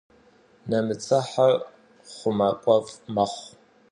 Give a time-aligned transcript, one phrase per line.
[0.69, 1.53] Нэмыцэхьэр
[2.13, 3.49] хъумакӏуэфӏ мэхъу.